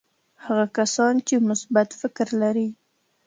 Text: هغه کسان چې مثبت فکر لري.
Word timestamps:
هغه 0.45 0.65
کسان 0.77 1.13
چې 1.27 1.35
مثبت 1.49 1.89
فکر 2.01 2.27
لري. 2.41 2.67